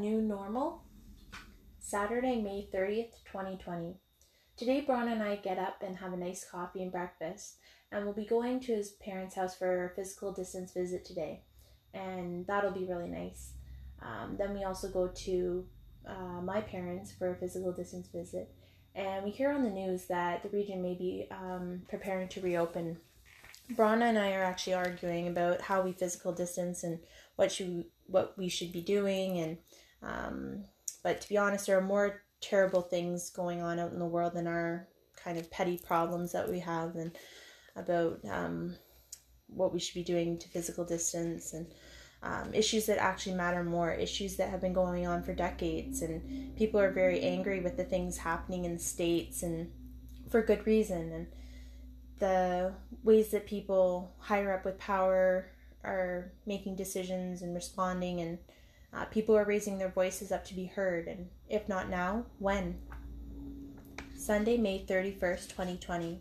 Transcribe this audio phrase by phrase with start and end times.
[0.00, 0.82] new normal?
[1.78, 3.96] Saturday, May 30th, 2020.
[4.56, 7.56] Today, Braun and I get up and have a nice coffee and breakfast,
[7.92, 11.42] and we'll be going to his parents' house for a physical distance visit today,
[11.92, 13.52] and that'll be really nice.
[14.00, 15.66] Um, then we also go to
[16.06, 18.50] uh, my parents for a physical distance visit,
[18.94, 22.96] and we hear on the news that the region may be um, preparing to reopen.
[23.76, 27.00] Braun and I are actually arguing about how we physical distance and
[27.36, 29.58] what should what we should be doing, and
[30.02, 30.64] um,
[31.02, 34.34] but to be honest, there are more terrible things going on out in the world
[34.34, 34.88] than our
[35.22, 37.16] kind of petty problems that we have, and
[37.76, 38.74] about um,
[39.46, 41.66] what we should be doing to physical distance and
[42.22, 46.54] um, issues that actually matter more, issues that have been going on for decades, and
[46.56, 49.70] people are very angry with the things happening in states, and
[50.30, 51.12] for good reason.
[51.12, 51.26] And
[52.18, 55.50] the ways that people higher up with power
[55.82, 58.38] are making decisions and responding, and
[58.92, 61.06] uh, people are raising their voices up to be heard.
[61.06, 62.78] And if not now, when?
[64.16, 66.20] Sunday, May 31st, 2020.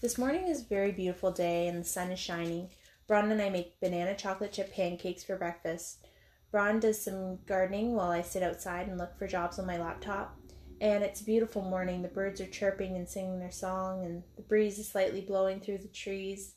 [0.00, 2.68] This morning is a very beautiful day and the sun is shining.
[3.06, 6.06] Braun and I make banana chocolate chip pancakes for breakfast.
[6.50, 10.38] Braun does some gardening while I sit outside and look for jobs on my laptop.
[10.80, 12.02] And it's a beautiful morning.
[12.02, 15.78] The birds are chirping and singing their song, and the breeze is slightly blowing through
[15.78, 16.54] the trees.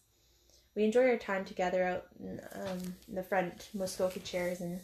[0.75, 4.81] We enjoy our time together out in, um, in the front Muskoka chairs, and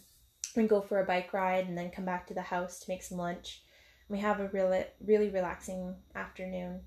[0.56, 3.04] we go for a bike ride, and then come back to the house to make
[3.04, 3.64] some lunch.
[4.10, 6.82] We have a really, really relaxing afternoon,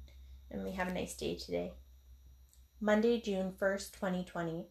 [0.50, 1.72] and we have a nice day today.
[2.80, 4.66] Monday, June 1st, 2020.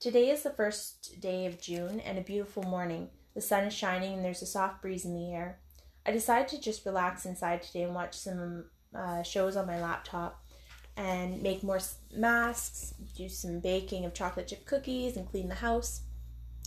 [0.00, 3.08] Today is the first day of June and a beautiful morning.
[3.34, 5.60] The sun is shining and there's a soft breeze in the air.
[6.04, 10.44] I decided to just relax inside today and watch some uh, shows on my laptop
[10.96, 11.78] and make more
[12.12, 16.02] masks, do some baking of chocolate chip cookies, and clean the house.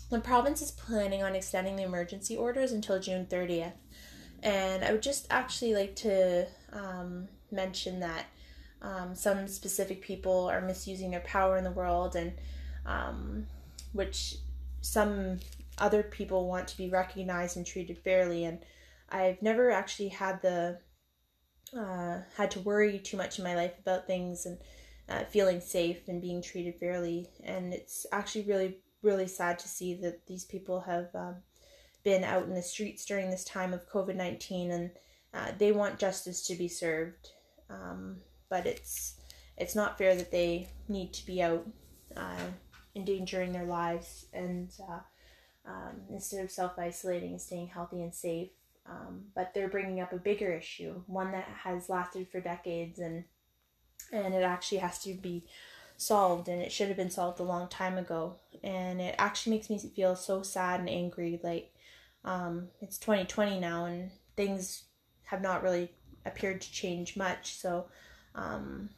[0.10, 3.74] The province is planning on extending the emergency orders until June 30th.
[4.44, 8.26] And I would just actually like to um, mention that
[8.82, 12.34] um, some specific people are misusing their power in the world, and
[12.86, 13.48] um,
[13.94, 14.36] which
[14.82, 15.40] some
[15.80, 18.46] other people want to be recognized and treated fairly.
[18.46, 18.60] And
[19.10, 20.80] I've never actually had the
[21.76, 24.60] uh, had to worry too much in my life about things and
[25.10, 27.28] uh, feeling safe and being treated fairly.
[27.44, 31.36] And it's actually really really sad to see that these people have um,
[32.04, 34.92] been out in the streets during this time of COVID nineteen and
[35.34, 37.30] uh, they want justice to be served.
[37.70, 38.18] Um,
[38.50, 39.16] but it's
[39.58, 41.66] it's not fair that they need to be out
[42.16, 42.48] uh,
[42.96, 45.00] endangering their lives and uh,
[45.66, 48.50] um, instead of self isolating and staying healthy and safe.
[48.88, 53.24] Um, but they're bringing up a bigger issue, one that has lasted for decades, and
[54.12, 55.46] and it actually has to be
[55.98, 58.36] solved, and it should have been solved a long time ago.
[58.64, 61.40] And it actually makes me feel so sad and angry.
[61.44, 61.74] Like
[62.24, 64.86] um, it's 2020 now, and things
[65.24, 65.92] have not really
[66.26, 67.56] appeared to change much.
[67.56, 67.86] So
[68.34, 68.90] um,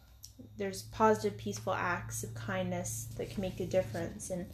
[0.58, 4.30] there's positive, peaceful acts of kindness that can make a difference.
[4.30, 4.46] And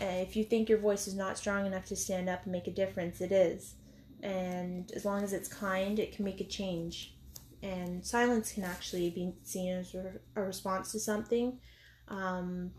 [0.00, 2.66] uh, if you think your voice is not strong enough to stand up and make
[2.66, 3.74] a difference, it is.
[4.22, 7.14] And as long as it's kind, it can make a change.
[7.62, 11.58] And silence can actually be seen as a response to something.
[12.08, 12.72] Um,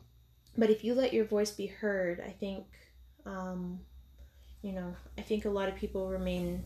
[0.57, 2.65] but if you let your voice be heard, I think,
[3.25, 3.79] um,
[4.61, 6.63] you know, I think a lot of people remain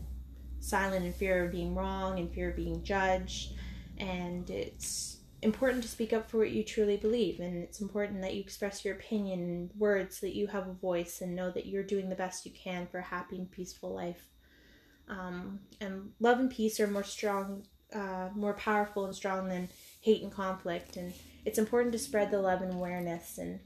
[0.60, 3.52] silent in fear of being wrong, in fear of being judged.
[3.98, 7.40] And it's important to speak up for what you truly believe.
[7.40, 10.72] And it's important that you express your opinion in words so that you have a
[10.72, 13.94] voice and know that you're doing the best you can for a happy and peaceful
[13.94, 14.26] life.
[15.06, 17.64] Um, and love and peace are more strong
[17.94, 19.68] uh, more powerful and strong than
[20.00, 20.96] hate and conflict.
[20.96, 21.12] And
[21.44, 23.60] it's important to spread the love and awareness and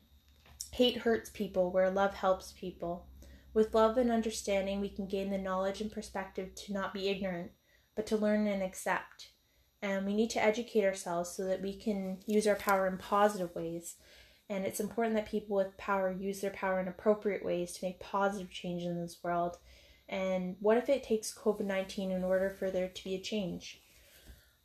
[0.72, 3.06] hate hurts people where love helps people
[3.54, 7.50] with love and understanding we can gain the knowledge and perspective to not be ignorant
[7.94, 9.30] but to learn and accept
[9.80, 13.54] and we need to educate ourselves so that we can use our power in positive
[13.54, 13.96] ways.
[14.50, 18.00] And it's important that people with power use their power in appropriate ways to make
[18.00, 19.58] positive change in this world.
[20.08, 23.82] And what if it takes COVID 19 in order for there to be a change?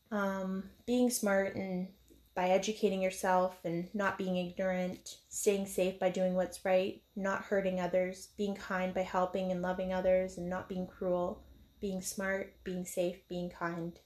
[0.10, 1.90] Um, being smart and
[2.36, 7.80] by educating yourself and not being ignorant, staying safe by doing what's right, not hurting
[7.80, 11.44] others, being kind by helping and loving others and not being cruel,
[11.80, 14.00] being smart, being safe, being kind.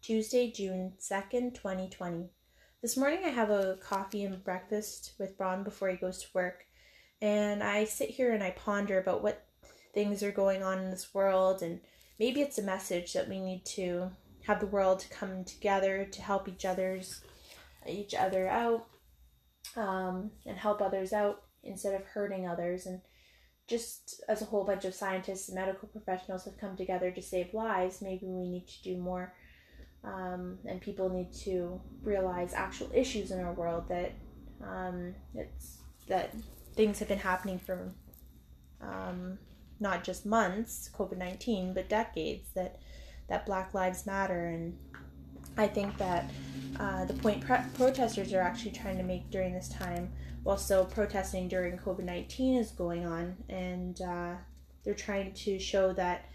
[0.00, 2.30] Tuesday, June 2nd, 2020.
[2.80, 6.66] This morning I have a coffee and breakfast with Braun before he goes to work,
[7.20, 9.46] and I sit here and I ponder about what
[9.94, 11.80] things are going on in this world, and
[12.18, 14.10] maybe it's a message that we need to
[14.46, 17.22] have the world come together to help each other's
[17.86, 18.86] each other out
[19.76, 23.00] um, and help others out instead of hurting others and
[23.66, 27.54] just as a whole bunch of scientists and medical professionals have come together to save
[27.54, 29.32] lives, maybe we need to do more.
[30.02, 34.12] Um, and people need to realize actual issues in our world that
[34.62, 36.34] um, it's that
[36.74, 37.90] things have been happening for
[38.82, 39.38] um,
[39.80, 42.50] not just months, COVID nineteen, but decades.
[42.54, 42.80] That
[43.28, 44.76] that Black Lives Matter, and
[45.56, 46.30] I think that
[46.78, 47.44] uh, the point
[47.74, 50.10] protesters are actually trying to make during this time
[50.42, 53.36] while still protesting during COVID 19 is going on.
[53.48, 54.34] And uh,
[54.84, 56.26] they're trying to show that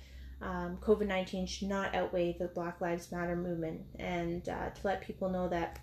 [0.41, 5.01] um, COVID 19 should not outweigh the Black Lives Matter movement and uh, to let
[5.01, 5.79] people know that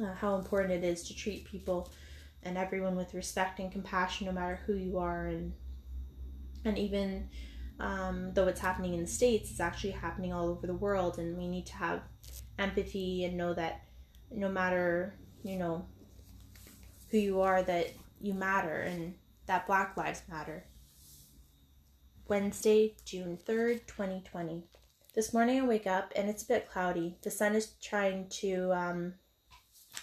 [0.00, 1.90] uh, how important it is to treat people
[2.44, 5.52] and everyone with respect and compassion no matter who you are and
[6.64, 7.28] and even
[7.80, 11.36] um, though it's happening in the states it's actually happening all over the world and
[11.36, 12.02] we need to have
[12.58, 13.82] empathy and know that
[14.30, 15.14] no matter
[15.44, 15.86] you know
[17.10, 17.88] who you are that
[18.20, 19.14] you matter and
[19.46, 20.64] that Black Lives Matter.
[22.28, 24.64] Wednesday, June 3rd, 2020.
[25.14, 27.16] This morning I wake up and it's a bit cloudy.
[27.22, 29.14] The sun is trying to um,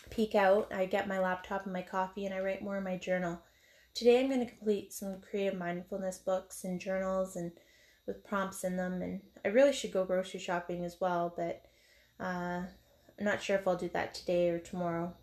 [0.10, 0.74] peek out.
[0.74, 3.40] I get my laptop and my coffee and I write more in my journal.
[3.94, 7.52] Today I'm going to complete some creative mindfulness books and journals and
[8.08, 9.02] with prompts in them.
[9.02, 11.66] And I really should go grocery shopping as well, but
[12.20, 12.64] uh,
[13.18, 15.14] I'm not sure if I'll do that today or tomorrow.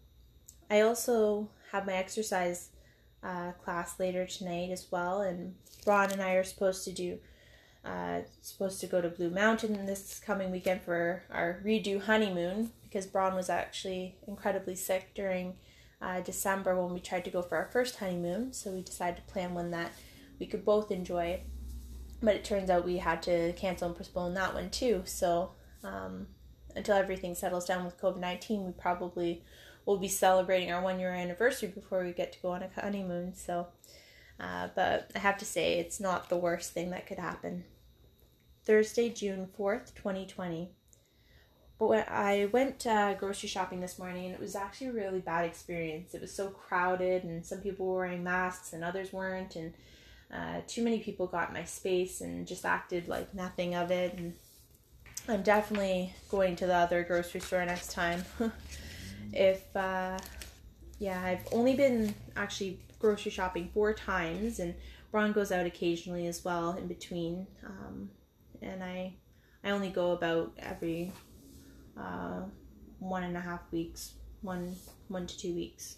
[0.70, 2.70] I also have my exercise
[3.22, 5.54] uh, class later tonight as well, and
[5.86, 7.18] Ron and I are supposed to do
[7.84, 13.06] uh, supposed to go to Blue Mountain this coming weekend for our redo honeymoon because
[13.06, 15.54] Braun was actually incredibly sick during
[16.00, 18.52] uh, December when we tried to go for our first honeymoon.
[18.52, 19.92] So we decided to plan one that
[20.38, 21.40] we could both enjoy.
[22.22, 25.02] But it turns out we had to cancel and postpone that one too.
[25.04, 25.52] So
[25.82, 26.28] um,
[26.76, 29.42] until everything settles down with COVID 19, we probably
[29.84, 33.34] we'll be celebrating our one year anniversary before we get to go on a honeymoon.
[33.34, 33.68] So,
[34.38, 37.64] uh, but I have to say, it's not the worst thing that could happen.
[38.64, 40.70] Thursday, June 4th, 2020.
[41.78, 45.18] But when I went uh, grocery shopping this morning, and it was actually a really
[45.18, 46.14] bad experience.
[46.14, 49.74] It was so crowded, and some people were wearing masks and others weren't, and
[50.32, 54.14] uh, too many people got my space and just acted like nothing of it.
[54.14, 54.34] And
[55.28, 58.24] I'm definitely going to the other grocery store next time.
[59.32, 60.18] if uh,
[60.98, 64.74] yeah, I've only been actually grocery shopping four times, and
[65.10, 67.46] Ron goes out occasionally as well in between.
[67.66, 68.10] Um,
[68.62, 69.14] and I
[69.64, 71.12] I only go about every
[71.98, 72.42] uh,
[72.98, 74.76] one and a half weeks, one
[75.08, 75.96] one to two weeks.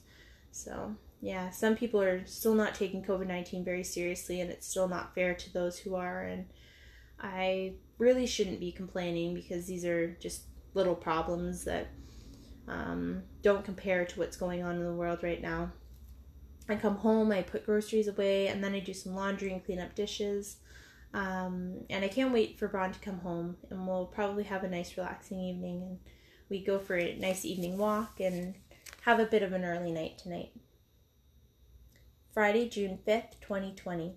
[0.55, 4.89] So yeah, some people are still not taking COVID nineteen very seriously, and it's still
[4.89, 6.23] not fair to those who are.
[6.23, 6.47] And
[7.21, 11.89] I really shouldn't be complaining because these are just little problems that
[12.69, 15.73] um, don't compare to what's going on in the world right now.
[16.69, 19.81] I come home, I put groceries away, and then I do some laundry and clean
[19.81, 20.59] up dishes.
[21.12, 24.69] Um, and I can't wait for Braun to come home, and we'll probably have a
[24.69, 25.83] nice, relaxing evening.
[25.83, 25.99] And
[26.49, 28.55] we go for a nice evening walk and
[29.05, 30.51] have a bit of an early night tonight.
[32.33, 34.15] Friday, June 5th, 2020.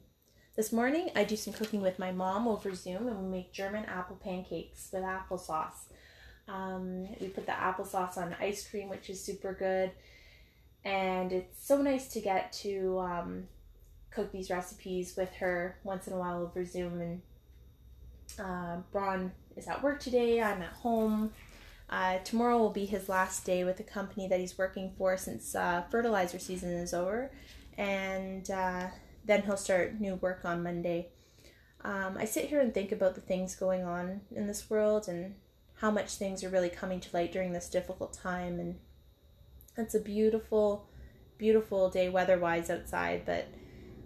[0.55, 3.83] This morning, I do some cooking with my mom over Zoom, and we make German
[3.83, 5.91] apple pancakes with applesauce.
[6.47, 9.91] Um, we put the applesauce on ice cream, which is super good.
[10.85, 13.43] And it's so nice to get to um,
[14.09, 17.01] cook these recipes with her once in a while over Zoom.
[17.01, 17.21] And
[18.39, 20.41] uh, Braun is at work today.
[20.41, 21.33] I'm at home.
[21.89, 25.55] Uh, tomorrow will be his last day with the company that he's working for since
[25.55, 27.31] uh, fertilizer season is over.
[27.77, 28.87] And uh,
[29.25, 31.09] then he'll start new work on Monday.
[31.81, 35.35] Um, I sit here and think about the things going on in this world and
[35.75, 38.59] how much things are really coming to light during this difficult time.
[38.59, 38.79] And
[39.77, 40.89] it's a beautiful,
[41.37, 43.47] beautiful day weather wise outside, but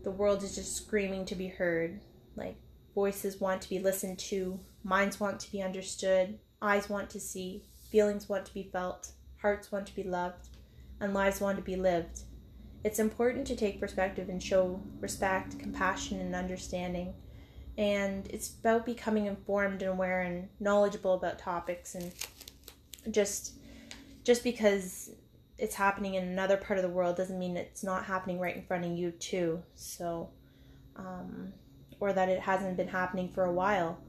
[0.04, 2.02] the world is just screaming to be heard.
[2.36, 2.58] Like
[2.94, 7.64] voices want to be listened to, minds want to be understood, eyes want to see,
[7.92, 10.48] feelings want to be felt, hearts want to be loved,
[11.00, 12.22] and lives want to be lived.
[12.84, 17.14] It's important to take perspective and show respect, compassion, and understanding.
[17.78, 22.12] And it's about becoming informed and aware and knowledgeable about topics and
[23.10, 23.54] just
[24.24, 25.12] just because
[25.58, 28.64] it's happening in another part of the world doesn't mean it's not happening right in
[28.64, 29.62] front of you too.
[29.76, 30.30] So
[30.96, 31.54] um,
[32.00, 34.00] or that it hasn't been happening for a while.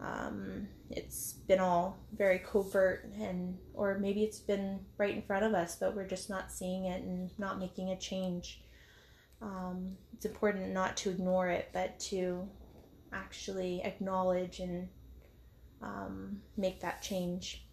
[0.00, 5.52] Um, it's been all very covert and or maybe it's been right in front of
[5.54, 8.62] us but we're just not seeing it and not making a change
[9.42, 12.48] um, it's important not to ignore it but to
[13.12, 14.88] actually acknowledge and
[15.82, 17.64] um, make that change.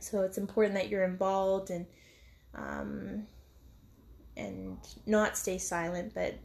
[0.00, 1.86] So it's important that you're involved and
[2.54, 3.26] um,
[4.36, 4.76] and
[5.06, 6.38] not stay silent, but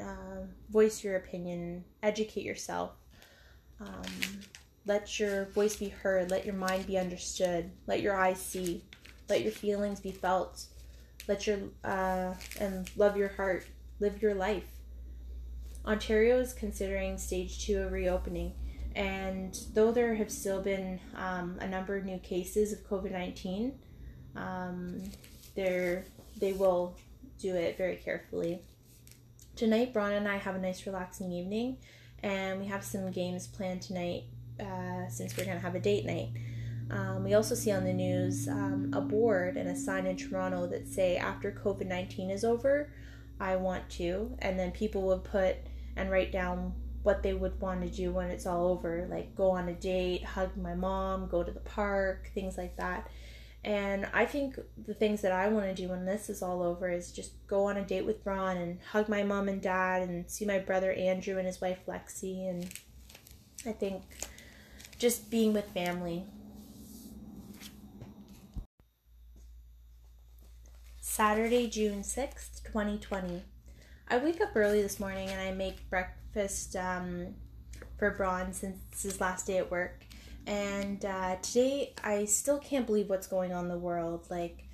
[0.00, 2.92] uh, voice your opinion, educate yourself.
[3.80, 4.40] Um,
[4.88, 6.30] let your voice be heard.
[6.30, 7.70] Let your mind be understood.
[7.86, 8.82] Let your eyes see.
[9.28, 10.64] Let your feelings be felt.
[11.28, 13.66] Let your uh, and love your heart.
[14.00, 14.64] Live your life.
[15.84, 18.54] Ontario is considering stage two of reopening,
[18.96, 23.78] and though there have still been um, a number of new cases of COVID nineteen,
[24.36, 25.02] um,
[25.54, 26.06] there
[26.38, 26.96] they will
[27.38, 28.62] do it very carefully.
[29.54, 31.76] Tonight, Braun and I have a nice relaxing evening,
[32.22, 34.24] and we have some games planned tonight
[34.60, 36.30] uh, since we're going to have a date night.
[36.90, 40.66] Um, we also see on the news um, a board and a sign in Toronto
[40.68, 42.90] that say after COVID 19 is over,
[43.38, 44.36] I want to.
[44.38, 45.56] And then people would put
[45.96, 46.72] and write down
[47.02, 50.24] what they would want to do when it's all over, like go on a date,
[50.24, 53.08] hug my mom, go to the park, things like that.
[53.64, 56.88] And I think the things that I want to do when this is all over
[56.90, 60.30] is just go on a date with Braun and hug my mom and dad and
[60.30, 62.48] see my brother Andrew and his wife Lexi.
[62.48, 62.68] And
[63.66, 64.02] I think
[64.98, 66.24] just being with family.
[71.00, 73.42] Saturday, June 6th, 2020.
[74.08, 77.34] I wake up early this morning and I make breakfast um,
[77.96, 80.04] for Braun since it's his last day at work.
[80.46, 84.26] And uh, today, I still can't believe what's going on in the world.
[84.30, 84.64] Like,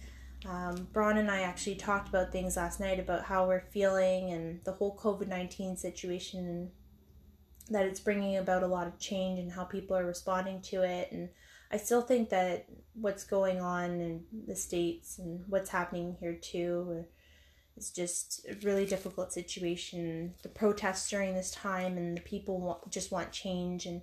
[0.47, 4.63] um, Braun and I actually talked about things last night about how we're feeling and
[4.65, 6.71] the whole COVID 19 situation
[7.71, 11.11] that it's bringing about a lot of change and how people are responding to it.
[11.13, 11.29] And
[11.71, 17.05] i still think that what's going on in the states and what's happening here too
[17.77, 20.35] is just a really difficult situation.
[20.43, 23.87] The protests during this time and the people want, just want change.
[23.87, 24.03] And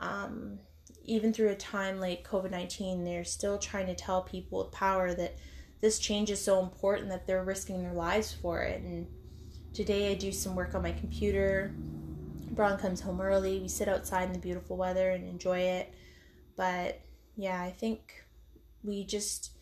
[0.00, 0.58] um,
[1.04, 5.36] even through a time like covid-19 they're still trying to tell people with power that
[5.80, 8.82] this change is so important that they're risking their lives for it.
[8.82, 9.06] And
[9.72, 11.74] today i do some work on my computer
[12.50, 13.60] Braun comes home early.
[13.60, 15.94] We sit outside in the beautiful weather and enjoy it.
[16.56, 17.00] But
[17.36, 18.24] yeah, I think
[18.82, 19.52] we just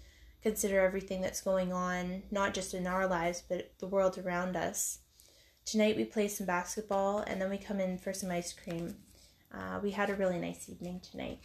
[0.42, 5.00] consider everything that's going on, not just in our lives, but the world around us.
[5.64, 8.96] Tonight we play some basketball and then we come in for some ice cream.
[9.52, 11.40] Uh, we had a really nice evening tonight.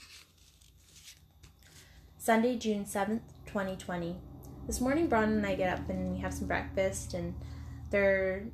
[2.18, 4.16] Sunday, June 7th, 2020.
[4.68, 7.34] This morning, Braun and I get up and we have some breakfast, and
[7.90, 8.46] they're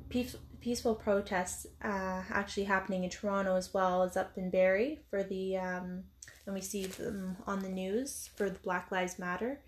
[0.60, 5.56] peaceful protests uh, actually happening in Toronto as well as up in Barrie for the
[5.56, 6.04] um,
[6.46, 9.60] and we see them on the news for the Black Lives Matter,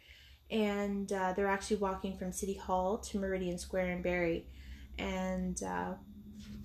[0.51, 4.47] and uh, they're actually walking from City Hall to Meridian Square in Barrie,
[4.99, 5.93] and uh,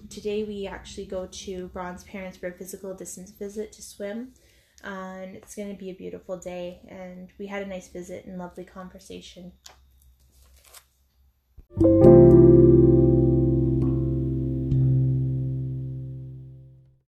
[0.10, 4.34] today we actually go to Braun's parents for a physical distance visit to swim.
[4.84, 8.38] and it's going to be a beautiful day, and we had a nice visit and
[8.38, 9.52] lovely conversation.